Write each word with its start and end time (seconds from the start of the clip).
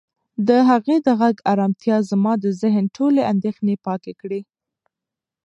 د 0.47 0.49
هغې 0.69 0.97
د 1.05 1.07
غږ 1.21 1.35
ارامتیا 1.51 1.97
زما 2.09 2.33
د 2.43 2.45
ذهن 2.61 2.85
ټولې 2.97 3.21
اندېښنې 3.31 3.75
پاکې 3.85 4.13
کړې. 4.21 4.41